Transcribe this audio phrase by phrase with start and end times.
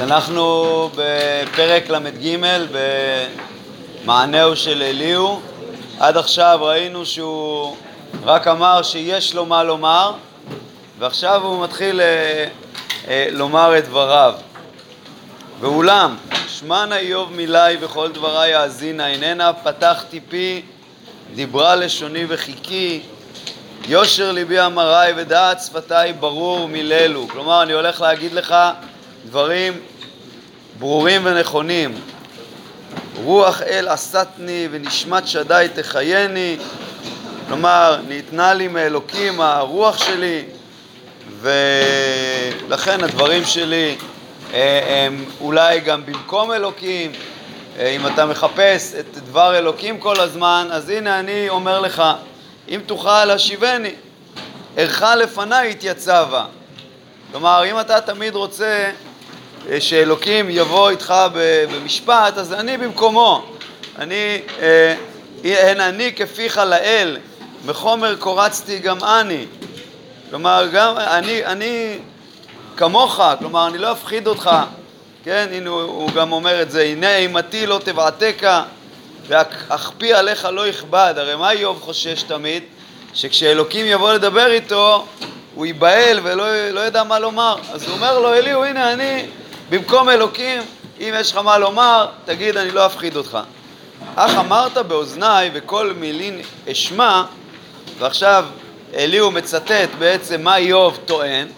[0.00, 2.36] אנחנו בפרק ל"ג,
[4.04, 5.40] במענהו של אליהו.
[6.00, 7.76] עד עכשיו ראינו שהוא
[8.24, 10.12] רק אמר שיש לו מה לומר,
[10.98, 12.46] ועכשיו הוא מתחיל אה,
[13.08, 14.34] אה, לומר את דבריו.
[15.60, 16.16] ואולם,
[16.48, 20.62] שמענה איוב מילי וכל דברי האזינה, הננה פתחתי פי,
[21.34, 23.02] דיברה לשוני וחיכי,
[23.88, 27.28] יושר ליבי אמרי ודעת שפתי ברור מיללו.
[27.28, 28.54] כלומר, אני הולך להגיד לך
[29.26, 29.80] דברים
[30.78, 31.94] ברורים ונכונים.
[33.24, 36.56] רוח אל עשתני ונשמת שדי תחייני,
[37.48, 40.44] כלומר, ניתנה לי מאלוקים הרוח שלי,
[41.40, 43.96] ולכן הדברים שלי
[44.54, 47.12] אה, הם אולי גם במקום אלוקים.
[47.78, 52.02] אה, אם אתה מחפש את דבר אלוקים כל הזמן, אז הנה אני אומר לך,
[52.68, 53.94] אם תוכל השיבני,
[54.76, 56.44] ערך לפניי התייצבה.
[57.32, 58.90] כלומר, אם אתה תמיד רוצה
[59.80, 61.14] שאלוקים יבוא איתך
[61.70, 63.46] במשפט, אז אני במקומו.
[63.98, 64.40] אני,
[65.44, 67.18] הן אני כפיך לאל,
[67.64, 69.46] מחומר קורצתי גם אני.
[70.30, 71.98] כלומר, גם אני, אני
[72.76, 74.50] כמוך, כלומר, אני לא אפחיד אותך.
[75.24, 78.46] כן, הנה הוא, הוא גם אומר את זה, הנה אימתי לא תבעתך
[79.28, 81.14] ואכפי עליך לא יכבד.
[81.16, 82.62] הרי מה איוב חושש תמיד?
[83.14, 85.06] שכשאלוקים יבוא לדבר איתו,
[85.54, 87.56] הוא ייבהל ולא לא ידע מה לומר.
[87.72, 89.26] אז הוא אומר לו, אליהו, הנה אני
[89.70, 90.62] במקום אלוקים,
[91.00, 93.38] אם יש לך מה לומר, תגיד, אני לא אפחיד אותך.
[94.14, 96.40] אך אמרת באוזניי וכל מילין
[96.72, 97.22] אשמע,
[97.98, 98.44] ועכשיו
[98.94, 101.48] אליהו מצטט בעצם מה איוב טוען,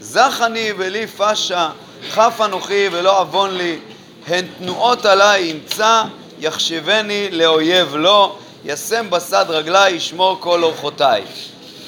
[0.00, 1.70] זך אני ולי פשה,
[2.10, 3.78] חף אנוכי ולא עוון לי,
[4.26, 6.02] הן תנועות עליי ימצא,
[6.38, 11.22] יחשבני לאויב לו, ישם בסד רגלי, ישמור כל אורחותיי.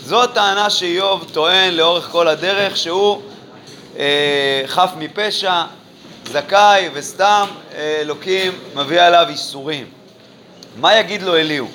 [0.04, 3.22] זו הטענה שאיוב טוען לאורך כל הדרך שהוא
[4.66, 5.62] חף מפשע,
[6.24, 9.86] זכאי וסתם אה, אלוקים מביא עליו איסורים.
[10.76, 11.68] מה יגיד לו אליהו?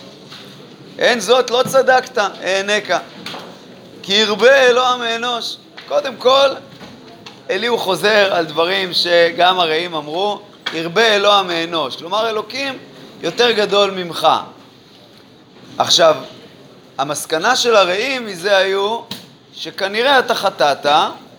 [1.00, 3.00] אין זאת לא צדקת, הענקה.
[4.04, 5.58] כי ירבה אלוה מאנוש.
[5.88, 6.48] קודם כל,
[7.50, 10.42] אליהו חוזר על דברים שגם הרעים אמרו,
[10.74, 11.96] ירבה אלוה מאנוש.
[11.96, 12.78] כלומר, אלוקים
[13.22, 14.28] יותר גדול ממך.
[15.78, 16.16] עכשיו,
[16.98, 19.00] המסקנה של הרעים מזה היו
[19.54, 20.86] שכנראה אתה חטאת,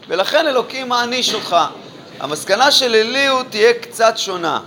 [0.09, 1.57] ולכן אלוקים מעניש אותך.
[2.21, 4.61] המסקנה של אליהו תהיה קצת שונה.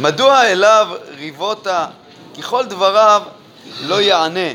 [0.00, 1.86] מדוע אליו ריבותה
[2.38, 3.22] ככל דבריו
[3.80, 4.50] לא יענה?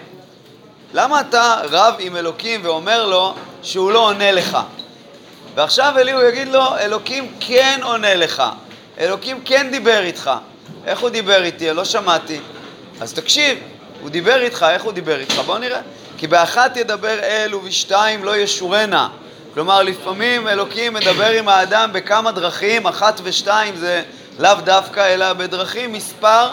[0.94, 4.58] למה אתה רב עם אלוקים ואומר לו שהוא לא עונה לך?
[5.56, 8.44] ועכשיו אליהו יגיד לו, אלוקים כן עונה לך,
[9.00, 10.32] אלוקים כן דיבר איתך.
[10.86, 11.74] איך הוא דיבר איתי?
[11.74, 12.40] לא שמעתי.
[13.02, 13.60] אז תקשיב,
[14.02, 15.36] הוא דיבר איתך, איך הוא דיבר איתך?
[15.46, 15.82] בוא נראה.
[16.24, 19.10] כי באחת ידבר אל ובשתיים לא ישורנה.
[19.54, 24.04] כלומר, לפעמים אלוקים מדבר עם האדם בכמה דרכים, אחת ושתיים זה
[24.40, 26.48] לאו דווקא, אלא בדרכים מספר,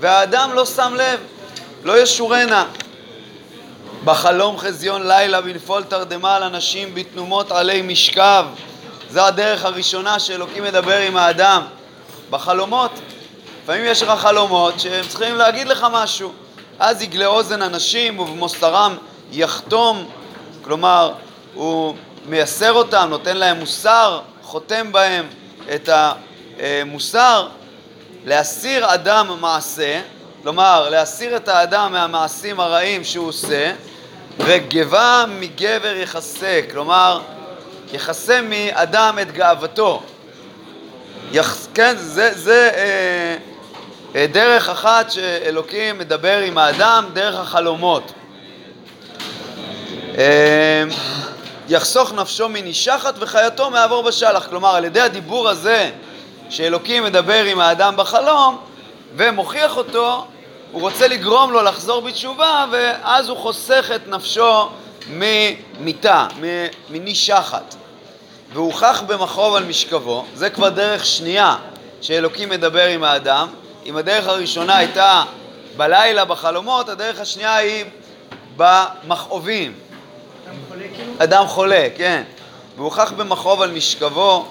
[0.00, 1.20] והאדם לא שם לב,
[1.84, 2.66] לא ישורנה.
[4.04, 8.44] בחלום חזיון לילה בנפול תרדמה על אנשים בתנומות עלי משכב.
[9.10, 11.62] זו הדרך הראשונה שאלוקים מדבר עם האדם,
[12.30, 12.90] בחלומות.
[13.62, 16.43] לפעמים יש לך חלומות שהם צריכים להגיד לך משהו.
[16.78, 18.96] אז יגלה אוזן אנשים ובמוסרם
[19.32, 20.08] יחתום,
[20.62, 21.12] כלומר,
[21.54, 21.94] הוא
[22.26, 25.26] מייסר אותם, נותן להם מוסר, חותם בהם
[25.74, 25.88] את
[26.58, 27.48] המוסר.
[28.26, 30.00] להסיר אדם מעשה,
[30.42, 33.72] כלומר, להסיר את האדם מהמעשים הרעים שהוא עושה,
[34.38, 37.20] וגבה מגבר יחסה, כלומר,
[37.92, 40.02] יחסה מאדם את גאוותו.
[41.32, 41.66] יח...
[41.74, 43.53] כן, זה, זה אה,
[44.14, 48.12] דרך אחת שאלוקים מדבר עם האדם, דרך החלומות.
[50.18, 50.84] אה,
[51.68, 54.46] יחסוך נפשו מנישחת וחייתו מעבור בשלח.
[54.46, 55.90] כלומר, על ידי הדיבור הזה
[56.50, 58.58] שאלוקים מדבר עם האדם בחלום
[59.16, 60.26] ומוכיח אותו,
[60.72, 64.68] הוא רוצה לגרום לו לחזור בתשובה, ואז הוא חוסך את נפשו
[65.10, 66.26] ממיתה,
[66.90, 67.74] מנישחת.
[68.52, 71.56] והוכח במחוב על משכבו, זה כבר דרך שנייה
[72.00, 73.48] שאלוקים מדבר עם האדם.
[73.86, 75.22] אם הדרך הראשונה הייתה
[75.76, 77.84] בלילה בחלומות, הדרך השנייה היא
[78.56, 79.72] במכאובים.
[80.46, 81.12] אדם חולה כאילו?
[81.18, 82.22] אדם חולה, כן.
[82.76, 84.46] והוכח במחוב על משכבו,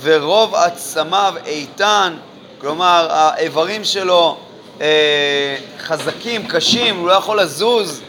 [0.00, 2.16] ורוב עצמיו איתן,
[2.60, 4.36] כלומר האיברים שלו
[4.80, 8.02] אה, חזקים, קשים, הוא לא יכול לזוז,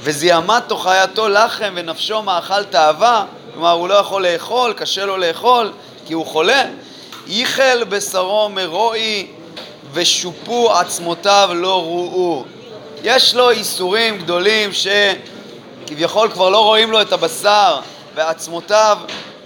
[0.00, 3.24] וזיהמה תוכייתו לחם ונפשו מאכל תאווה,
[3.54, 5.72] כלומר הוא לא יכול לאכול, קשה לו לאכול
[6.06, 6.62] כי הוא חולה,
[7.26, 9.26] ייחל בשרו מרועי
[9.92, 12.44] ושופו עצמותיו לא ראו.
[13.02, 17.80] יש לו איסורים גדולים שכביכול כבר לא רואים לו את הבשר
[18.14, 18.98] ועצמותיו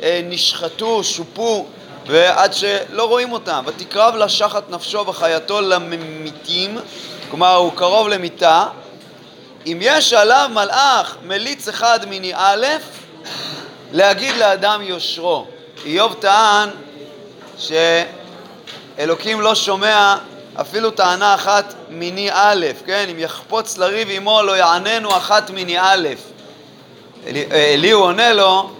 [0.03, 1.67] אה, נשחטו, שופו,
[2.07, 3.65] ועד שלא רואים אותם.
[3.67, 6.79] ותקרב לשחת נפשו וחייתו לממיתים,
[7.31, 8.65] כלומר הוא קרוב למיתה.
[9.67, 12.67] אם יש עליו מלאך מליץ אחד מיני א',
[13.93, 15.47] להגיד לאדם יושרו.
[15.85, 16.71] איוב טען
[18.99, 20.17] שאלוקים לא שומע
[20.61, 23.07] אפילו טענה אחת מיני א', כן?
[23.11, 26.09] אם יחפוץ לריב עמו לא יעננו אחת מיני א'.
[27.53, 28.71] אליהו עונה לו,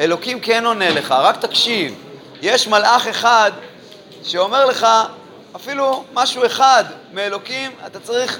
[0.00, 1.94] אלוקים כן עונה לך, רק תקשיב.
[2.42, 3.52] יש מלאך אחד
[4.24, 4.86] שאומר לך
[5.56, 8.38] אפילו משהו אחד מאלוקים, אתה צריך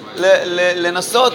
[0.76, 1.32] לנסות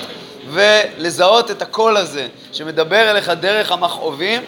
[0.50, 4.42] ולזהות את הקול הזה שמדבר אליך דרך המכאובים,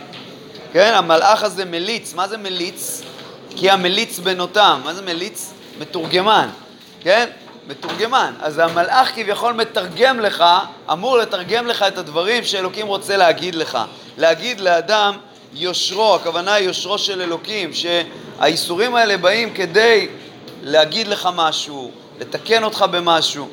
[0.73, 0.93] כן?
[0.95, 3.01] המלאך הזה מליץ, מה זה מליץ?
[3.55, 5.53] כי המליץ בנותם, מה זה מליץ?
[5.79, 6.49] מתורגמן,
[7.01, 7.29] כן?
[7.67, 8.33] מתורגמן.
[8.41, 10.43] אז המלאך כביכול מתרגם לך,
[10.91, 13.77] אמור לתרגם לך את הדברים שאלוקים רוצה להגיד לך.
[14.17, 15.17] להגיד לאדם
[15.53, 20.07] יושרו, הכוונה יושרו של אלוקים, שהאיסורים האלה באים כדי
[20.63, 23.47] להגיד לך משהו, לתקן אותך במשהו.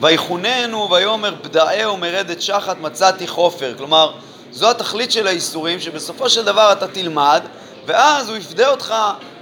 [0.00, 3.74] ויחוננו ויאמר פדאהו מרדת שחת מצאתי חופר.
[3.78, 4.12] כלומר,
[4.52, 7.42] זו התכלית של האיסורים, שבסופו של דבר אתה תלמד,
[7.88, 8.94] ואז הוא יפדה אותך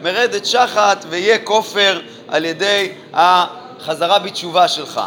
[0.03, 5.01] מרדת שחת ויהיה כופר על ידי החזרה בתשובה שלך.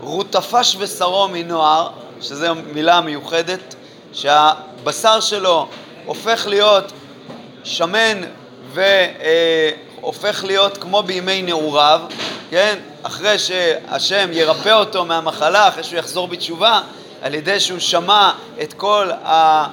[0.00, 1.88] רוטפש בשרו מנוער,
[2.20, 3.74] שזו מילה מיוחדת,
[4.12, 5.68] שהבשר שלו
[6.04, 6.92] הופך להיות
[7.64, 8.20] שמן
[8.72, 12.00] והופך להיות כמו בימי נעוריו,
[12.50, 12.78] כן?
[13.02, 16.80] אחרי שהשם ירפא אותו מהמחלה, אחרי שהוא יחזור בתשובה,
[17.22, 18.30] על ידי שהוא שמע
[18.62, 19.66] את כל ה...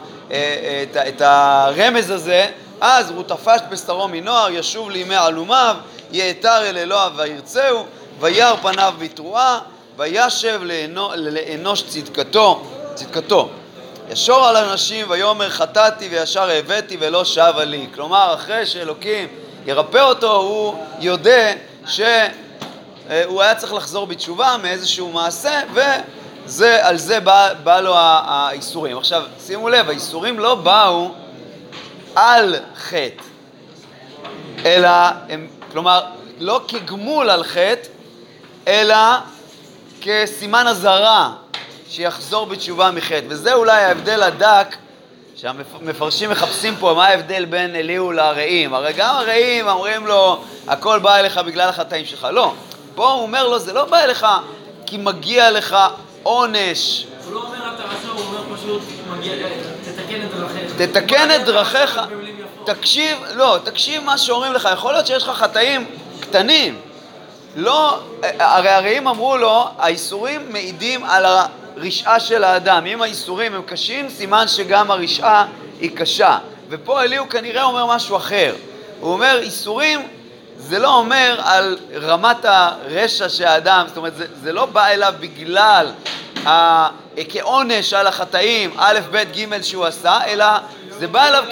[1.07, 2.47] את הרמז הזה,
[2.81, 5.75] אז רוטפשת בשרו מנוער, ישוב לימי עלומיו,
[6.11, 7.85] יאתר אל אלוהיו וירצהו,
[8.19, 9.59] וירא פניו בתרועה,
[9.97, 10.61] וישב
[11.15, 12.63] לאנוש צדקתו,
[12.93, 13.49] צדקתו.
[14.09, 17.87] ישור על אנשים ויאמר חטאתי וישר הבאתי ולא שבה לי.
[17.95, 19.27] כלומר, אחרי שאלוקים
[19.65, 21.53] ירפא אותו, הוא יודע
[21.87, 25.61] שהוא היה צריך לחזור בתשובה מאיזשהו מעשה,
[26.47, 28.97] ועל זה בא, בא לו האיסורים.
[28.97, 31.11] עכשיו, שימו לב, האיסורים לא באו
[32.15, 33.23] על חטא,
[34.65, 34.89] אלא
[35.29, 36.03] הם, כלומר,
[36.39, 37.87] לא כגמול על חטא,
[38.67, 38.95] אלא
[40.01, 41.33] כסימן אזהרה
[41.89, 43.25] שיחזור בתשובה מחטא.
[43.27, 44.75] וזה אולי ההבדל הדק
[45.35, 48.73] שהמפרשים מחפשים פה, מה ההבדל בין אליהו לרעים.
[48.73, 52.27] הרי גם הרעים אומרים לו, הכל בא אליך בגלל החטאים שלך.
[52.31, 52.53] לא.
[52.95, 54.25] פה הוא אומר לו, זה לא בא אליך
[54.85, 55.77] כי מגיע לך
[56.23, 57.05] עונש.
[57.25, 58.81] הוא לא אומר אתה רשע, הוא אומר פשוט,
[59.83, 60.50] תתקן את.
[60.77, 61.99] תתקן את דרכיך.
[62.65, 64.69] תקשיב, לא, תקשיב מה שאומרים לך.
[64.73, 65.85] יכול להיות שיש לך חטאים
[66.19, 66.77] קטנים.
[67.55, 67.99] לא,
[68.39, 72.85] הרי הרעים אמרו לו, האיסורים מעידים על הרשעה של האדם.
[72.85, 75.45] אם האיסורים הם קשים, סימן שגם הרשעה
[75.79, 76.37] היא קשה.
[76.69, 78.55] ופה אליהו כנראה אומר משהו אחר.
[78.99, 80.07] הוא אומר, איסורים
[80.57, 85.13] זה לא אומר על רמת הרשע של האדם, זאת אומרת, זה, זה לא בא אליו
[85.19, 85.91] בגלל,
[86.45, 86.87] ה,
[87.29, 90.45] כעונש על החטאים, א', ב', ג' שהוא עשה, אלא
[90.89, 91.43] זה בא אליו.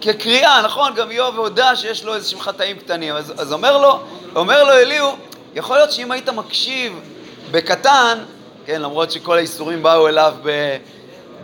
[0.00, 0.94] כקריאה, נכון?
[0.94, 3.14] גם איוב הודה שיש לו איזשהם חטאים קטנים.
[3.14, 4.00] אז, אז אומר לו,
[4.36, 5.16] אומר לו אליהו,
[5.54, 7.00] יכול להיות שאם היית מקשיב
[7.50, 8.18] בקטן,
[8.66, 10.76] כן, למרות שכל האיסורים באו אליו ב,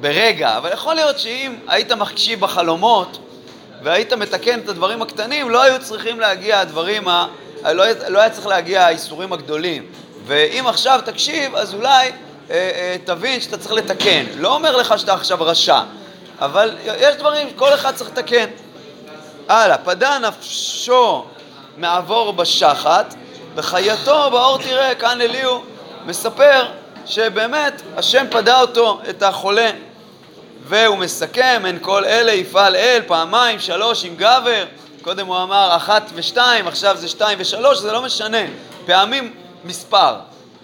[0.00, 3.18] ברגע, אבל יכול להיות שאם היית מקשיב בחלומות
[3.82, 7.26] והיית מתקן את הדברים הקטנים, לא היו צריכים להגיע הדברים, ה...
[7.64, 9.86] לא, לא היה צריך להגיע האיסורים הגדולים.
[10.26, 12.12] ואם עכשיו תקשיב, אז אולי
[13.04, 14.24] תבין שאתה צריך לתקן.
[14.36, 15.80] לא אומר לך שאתה עכשיו רשע,
[16.40, 18.46] אבל יש דברים שכל אחד צריך לתקן.
[19.48, 21.24] הלאה, פדה נפשו
[21.76, 23.14] מעבור בשחת,
[23.54, 25.62] וחייתו באור תראה, כאן אליהו
[26.06, 26.66] מספר
[27.06, 29.70] שבאמת השם פדה אותו, את החולה.
[30.66, 34.64] והוא מסכם, אין כל אלה יפעל אל, פעמיים, שלוש עם גבר,
[35.02, 38.38] קודם הוא אמר אחת ושתיים, עכשיו זה שתיים ושלוש, זה לא משנה,
[38.86, 39.34] פעמים
[39.64, 40.14] מספר,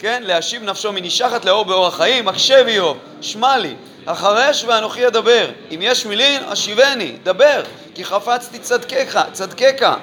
[0.01, 0.23] כן?
[0.27, 3.75] להשיב נפשו מנשחת לאור באור החיים, הקשב איוב, שמע לי,
[4.07, 7.63] החרש ואנוכי אדבר, אם יש מילין, השיבני, דבר,
[7.95, 9.95] כי חפצתי צדקך, צדקך,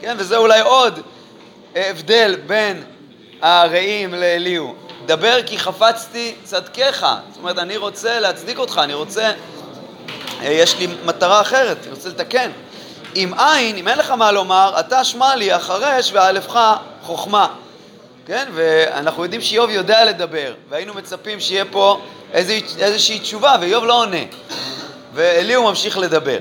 [0.00, 0.16] כן?
[0.18, 1.00] וזה אולי עוד
[1.76, 2.82] הבדל בין
[3.42, 4.74] הרעים לאליהו.
[5.06, 7.06] דבר כי חפצתי צדקך.
[7.28, 9.32] זאת אומרת, אני רוצה להצדיק אותך, אני רוצה,
[10.42, 12.50] אה, יש לי מטרה אחרת, אני רוצה לתקן.
[13.16, 16.58] אם אין, אם אין לך מה לומר, אתה שמע לי החרש ואלפך
[17.02, 17.48] חוכמה.
[18.26, 18.48] כן?
[18.54, 22.00] ואנחנו יודעים שאיוב יודע לדבר, והיינו מצפים שיהיה פה
[22.32, 24.16] איזושה, איזושהי תשובה, ואיוב לא עונה.
[25.14, 26.38] ואליהו ממשיך לדבר.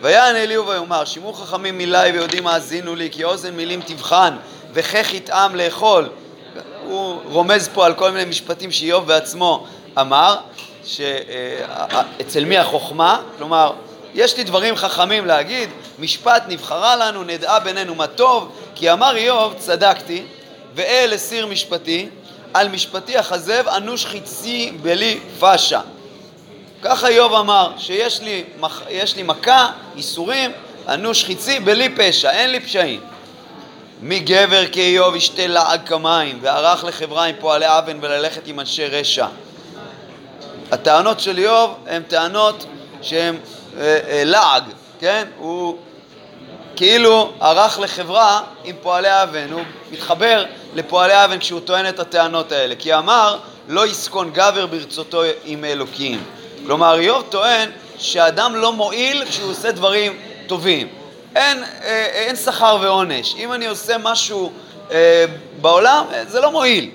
[0.00, 4.36] ויען אליהו ויאמר, שמעו חכמים מילי ויודעים האזינו לי, כי אוזן מילים תבחן,
[4.72, 6.08] וכך יטעם לאכול.
[6.84, 9.66] הוא רומז פה על כל מיני משפטים שאיוב בעצמו
[10.00, 10.36] אמר,
[10.84, 13.72] שאצל מי החוכמה, כלומר,
[14.14, 19.54] יש לי דברים חכמים להגיד, משפט נבחרה לנו, נדעה בינינו מה טוב, כי אמר איוב,
[19.58, 20.24] צדקתי,
[20.76, 22.08] ואל הסיר משפטי,
[22.54, 25.80] על משפטי הכזב אנוש חיצי בלי פשע.
[26.82, 28.44] ככה איוב אמר, שיש לי,
[29.16, 30.50] לי מכה, איסורים,
[30.88, 33.00] אנוש חיצי בלי פשע, אין לי פשעים.
[34.00, 39.26] מי גבר כאיוב ישתה לעג כמים, וערך לחברה עם פועלי אבן וללכת עם אנשי רשע.
[40.72, 42.66] הטענות של איוב הן טענות
[43.02, 43.36] שהן
[43.78, 44.62] אה, אה, לעג,
[45.00, 45.24] כן?
[45.38, 45.78] הוא
[46.76, 52.74] כאילו ערך לחברה עם פועלי אבן, הוא מתחבר לפועלי אבן כשהוא טוען את הטענות האלה,
[52.78, 56.24] כי אמר לא יסכון גבר ברצותו עם אלוקים.
[56.66, 60.16] כלומר, איוב טוען שאדם לא מועיל כשהוא עושה דברים
[60.46, 60.88] טובים.
[61.36, 63.34] אין, אה, אין שכר ועונש.
[63.38, 64.52] אם אני עושה משהו
[64.90, 65.24] אה,
[65.60, 66.90] בעולם, אה, זה לא מועיל.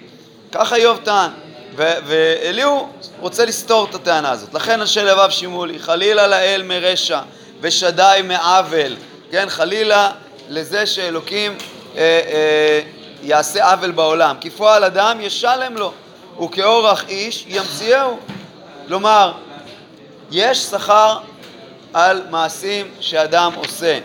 [0.52, 1.30] ככה איוב טען.
[1.76, 4.54] ואליהו רוצה לסתור את הטענה הזאת.
[4.54, 7.20] לכן אנשי לבב שימו לי, חלילה לאל מרשע
[7.62, 8.96] ושדי מעוול.
[9.32, 10.12] כן, חלילה
[10.50, 11.58] לזה שאלוקים
[11.96, 12.82] אה, אה,
[13.24, 14.36] יעשה עוול בעולם.
[14.42, 15.94] כפועל אדם ישלם לו,
[16.44, 18.20] וכאורח איש ימציאהו.
[18.88, 19.34] כלומר,
[20.32, 21.18] יש שכר
[21.94, 24.00] על מעשים שאדם עושה.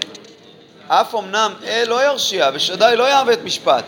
[0.88, 3.84] אף אמנם אל לא ירשיע ושדי לא יעווה את משפט.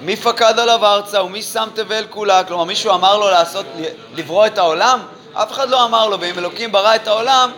[0.00, 2.44] מי פקד עליו ארצה ומי שם תבל כולה?
[2.44, 3.66] כלומר, מישהו אמר לו לעשות,
[4.14, 5.00] לברוא את העולם?
[5.34, 7.50] אף אחד לא אמר לו, ואם אלוקים ברא את העולם,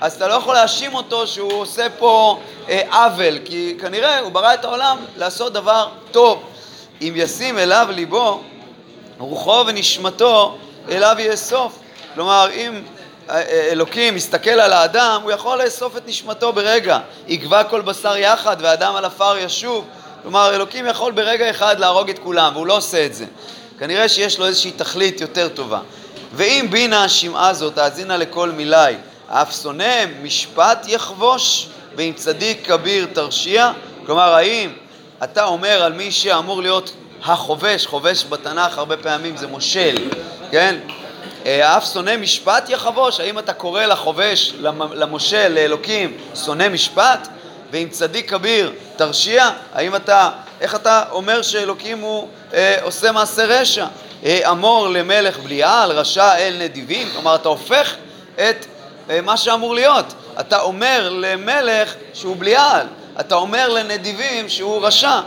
[0.00, 4.54] אז אתה לא יכול להאשים אותו שהוא עושה פה אה, עוול, כי כנראה הוא ברא
[4.54, 6.42] את העולם לעשות דבר טוב.
[7.00, 8.42] אם ישים אליו ליבו,
[9.18, 10.58] רוחו ונשמתו
[10.90, 11.78] אליו יאסוף.
[12.14, 12.82] כלומר, אם
[13.70, 16.98] אלוקים מסתכל על האדם, הוא יכול לאסוף את נשמתו ברגע.
[17.26, 19.84] יגבה כל בשר יחד ואדם על עפר ישוב.
[20.22, 23.24] כלומר, אלוקים יכול ברגע אחד להרוג את כולם, והוא לא עושה את זה.
[23.78, 25.80] כנראה שיש לו איזושהי תכלית יותר טובה.
[26.32, 28.94] ואם בינה שמעה זאת, האזינה לכל מילי,
[29.30, 33.72] אף שונא משפט יחבוש, ואם צדיק כביר תרשיע?
[34.06, 34.70] כלומר, האם
[35.24, 36.92] אתה אומר על מי שאמור להיות
[37.24, 39.96] החובש, חובש בתנ"ך הרבה פעמים זה מושל,
[40.50, 40.76] כן?
[41.46, 44.52] אה, אף שונא משפט יחבוש, האם אתה קורא לחובש,
[44.94, 47.28] למושל, לאלוקים, שונא משפט?
[47.70, 49.50] ואם צדיק כביר תרשיע?
[49.74, 50.30] האם אתה,
[50.60, 53.86] איך אתה אומר שאלוקים הוא אה, עושה מעשה רשע?
[54.24, 57.08] אה, אמור למלך בליעל, רשע אל נדיבים?
[57.12, 57.94] כלומר, אתה הופך
[58.34, 58.66] את
[59.22, 60.06] מה שאמור להיות.
[60.40, 62.86] אתה אומר למלך שהוא בליעל,
[63.20, 65.20] אתה אומר לנדיבים שהוא רשע.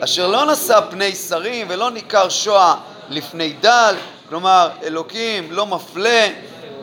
[0.00, 2.74] אשר לא נשא פני שרים ולא ניכר שואה
[3.10, 3.94] לפני דל,
[4.28, 6.28] כלומר, אלוקים לא מפלה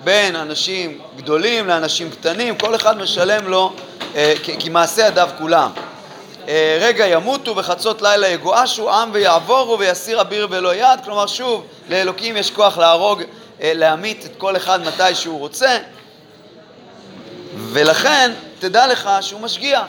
[0.04, 3.74] בין אנשים גדולים לאנשים קטנים, כל אחד משלם לו
[4.16, 5.72] אה, כמעשה ידיו כולם.
[6.48, 12.38] אה, רגע ימותו וחצות לילה יגועשו עם ויעבורו ויסיר אביר ולא יד, כלומר שוב, לאלוקים
[12.38, 13.22] יש כוח להרוג,
[13.62, 15.78] אה, להמית את כל אחד מתי שהוא רוצה,
[17.72, 19.86] ולכן תדע לך שהוא משגיח.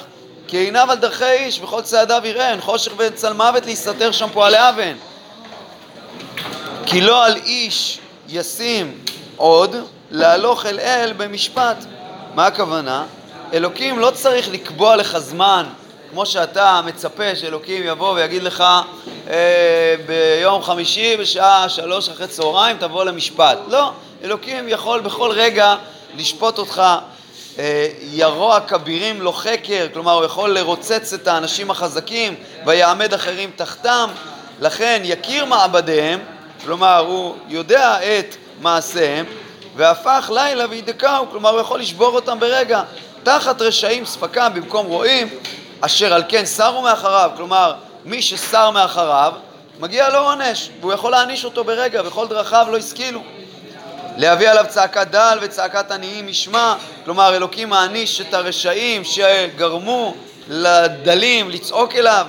[0.49, 4.29] כי עיניו על דרכי איש וכל צעדיו יראה, אין חושך ואין צל מוות להסתתר שם
[4.33, 4.93] פועלי אבן.
[6.87, 7.99] כי לא על איש
[8.29, 8.99] ישים
[9.37, 9.77] עוד
[10.11, 11.77] להלוך אל אל במשפט.
[12.35, 13.05] מה הכוונה?
[13.53, 15.67] אלוקים לא צריך לקבוע לך זמן,
[16.11, 18.65] כמו שאתה מצפה שאלוקים יבוא ויגיד לך
[19.31, 23.59] אה, ביום חמישי בשעה שלוש אחרי צהריים תבוא למשפט.
[23.69, 23.91] לא,
[24.25, 25.77] אלוקים יכול בכל רגע
[26.17, 26.83] לשפוט אותך.
[27.59, 32.35] אה, ירוע כבירים לו חקר, כלומר הוא יכול לרוצץ את האנשים החזקים
[32.67, 34.11] ויעמד אחרים תחתם,
[34.61, 36.21] לכן יכיר מעבדיהם
[36.65, 39.27] כלומר הוא יודע את מעשיהם
[39.77, 42.83] והפך לילה וידכאו, כלומר הוא יכול לשבור אותם ברגע.
[43.23, 45.29] תחת רשעים ספקם במקום רועים
[45.81, 49.33] אשר על כן סרו מאחריו, כלומר מי שסר מאחריו
[49.81, 53.23] מגיע לו עונש והוא יכול להעניש אותו ברגע וכל דרכיו לא השכילו
[54.17, 60.15] להביא עליו צעקת דל וצעקת עניים ישמע, כלומר אלוקים מעניש את הרשעים שגרמו
[60.49, 62.27] לדלים לצעוק אליו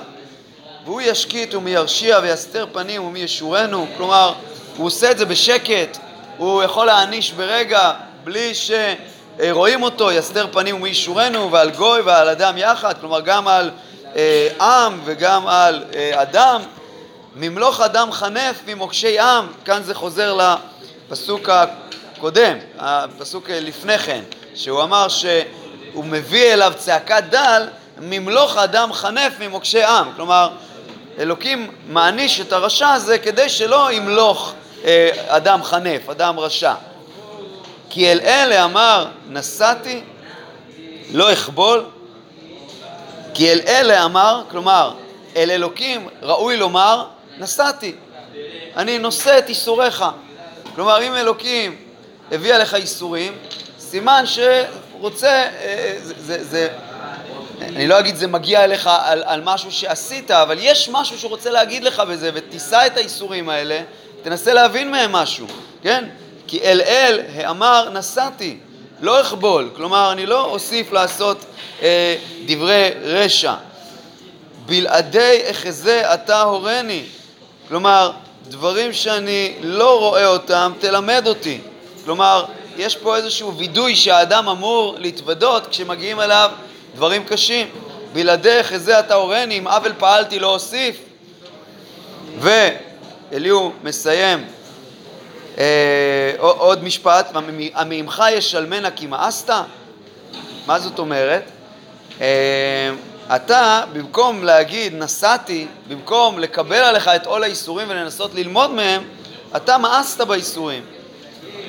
[0.84, 4.32] והוא ישקיט ומי ירשיע ויסתר פנים ומי ישורנו, כלומר
[4.76, 5.98] הוא עושה את זה בשקט,
[6.36, 7.92] הוא יכול להעניש ברגע
[8.24, 13.70] בלי שרואים אותו, יסתר פנים ומי ישורנו ועל גוי ועל אדם יחד, כלומר גם על
[14.16, 16.60] אה, עם וגם על אה, אדם,
[17.36, 20.34] ממלוך אדם חנף ממוקשי עם, כאן זה חוזר
[21.10, 24.20] לפסוק הקודם, הפסוק לפני כן,
[24.54, 27.68] שהוא אמר שהוא מביא אליו צעקת דל
[27.98, 30.50] ממלוך אדם חנף ממוקשי עם, כלומר
[31.18, 36.74] אלוקים מעניש את הרשע הזה כדי שלא ימלוך אה, אדם חנף, אדם רשע.
[37.90, 40.00] כי אל אלה אמר נסעתי
[41.12, 41.84] לא אכבול.
[43.34, 44.94] כי אל אלה אמר, כלומר
[45.36, 47.04] אל אלוקים ראוי לומר
[47.38, 47.94] נסעתי.
[48.76, 50.04] אני נושא את איסוריך
[50.74, 51.76] כלומר אם אלוקים
[52.32, 53.32] הביא עליך איסורים
[53.78, 54.44] סימן שהוא
[55.00, 56.68] רוצה, אה, זה, זה, זה,
[57.60, 61.50] אני לא אגיד זה מגיע אליך על, על משהו שעשית, אבל יש משהו שהוא רוצה
[61.50, 63.80] להגיד לך בזה, ותישא את האיסורים האלה,
[64.22, 65.46] תנסה להבין מהם משהו,
[65.82, 66.04] כן?
[66.46, 68.58] כי אל אל האמר נסעתי,
[69.00, 71.44] לא אכבול, כלומר אני לא אוסיף לעשות
[71.82, 72.16] אה,
[72.46, 73.54] דברי רשע.
[74.66, 77.04] בלעדי אחזה אתה הורני,
[77.68, 78.12] כלומר
[78.48, 81.60] דברים שאני לא רואה אותם, תלמד אותי.
[82.04, 82.44] כלומר,
[82.76, 86.50] יש פה איזשהו וידוי שהאדם אמור להתוודות כשמגיעים אליו
[86.94, 87.66] דברים קשים.
[88.12, 90.96] בלעדי חזה אתה הורני, אם עוול פעלתי לא אוסיף.
[92.38, 94.44] ואליהו מסיים
[95.58, 97.32] אה, עוד משפט,
[97.74, 99.50] המעמך ישלמנה כי מאסת?
[100.66, 101.42] מה זאת אומרת?
[102.20, 102.90] אה,
[103.36, 109.04] אתה, במקום להגיד נסעתי, במקום לקבל עליך את עול האיסורים ולנסות ללמוד מהם,
[109.56, 110.82] אתה מאסת באיסורים.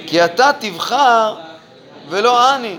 [0.08, 1.36] כי אתה תבחר
[2.10, 2.78] ולא אני.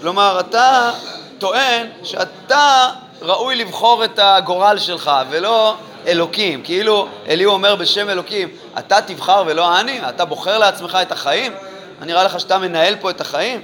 [0.00, 0.90] כלומר, אתה
[1.38, 2.90] טוען שאתה
[3.22, 6.62] ראוי לבחור את הגורל שלך ולא אלוקים.
[6.62, 10.08] כאילו אליהו אומר בשם אלוקים, אתה תבחר ולא אני?
[10.08, 11.52] אתה בוחר לעצמך את החיים?
[12.00, 13.60] נראה לך שאתה מנהל פה את החיים?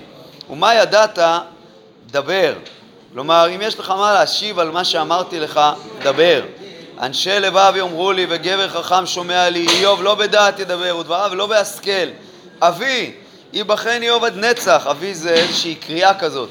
[0.51, 1.19] ומה ידעת?
[2.07, 2.53] דבר.
[3.13, 5.61] כלומר, אם יש לך מה להשיב על מה שאמרתי לך,
[6.03, 6.43] דבר.
[7.01, 12.09] אנשי לבב יאמרו לי וגבר חכם שומע לי, איוב לא בדעת ידבר ודבריו לא בהשכל.
[12.61, 13.13] אבי,
[13.53, 16.49] ייבחן איוב עד נצח, אבי זה איזושהי קריאה כזאת.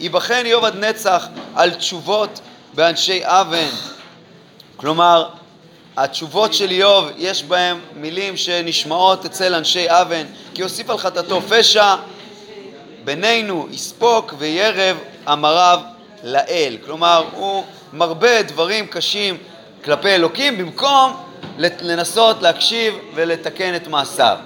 [0.00, 2.40] ייבחן איוב עד נצח על תשובות
[2.74, 3.68] באנשי אבן.
[4.76, 5.28] כלומר,
[5.96, 11.94] התשובות של איוב, יש בהן מילים שנשמעות אצל אנשי אבן, כי הוסיף על חטאתו פשע,
[13.04, 14.96] בינינו יספוק וירב
[15.32, 15.80] אמריו
[16.24, 16.76] לאל.
[16.84, 19.36] כלומר, הוא מרבה דברים קשים
[19.84, 21.12] כלפי אלוקים במקום
[21.58, 24.36] לנסות להקשיב ולתקן את מעשיו.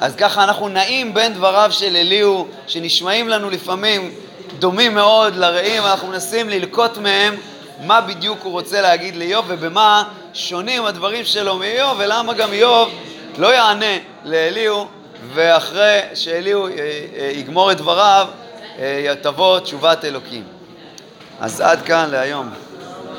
[0.00, 4.14] אז ככה אנחנו נעים בין דבריו של אליהו, שנשמעים לנו לפעמים
[4.58, 7.34] דומים מאוד לרעים, אנחנו מנסים ללקוט מהם
[7.80, 12.90] מה בדיוק הוא רוצה להגיד לאיוב ובמה שונים הדברים שלו מאיוב ולמה גם איוב
[13.38, 14.86] לא יענה לאליהו
[15.34, 16.72] ואחרי שאליהו אה,
[17.16, 18.28] אה, יגמור את דבריו
[18.78, 20.53] אה, תבוא תשובת אלוקים.
[21.40, 22.50] אז עד כאן להיום.